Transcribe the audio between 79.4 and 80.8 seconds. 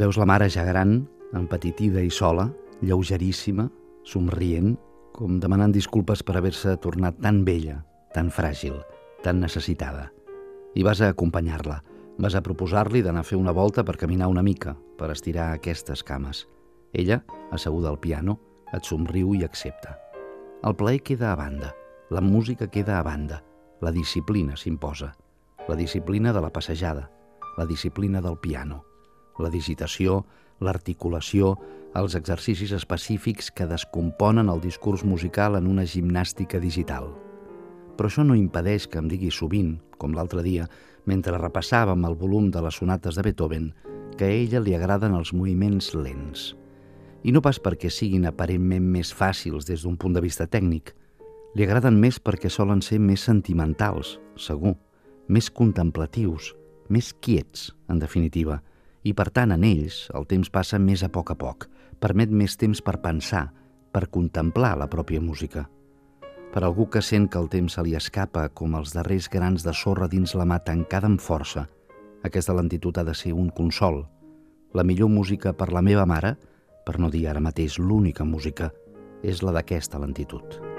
la d'aquesta lentitud.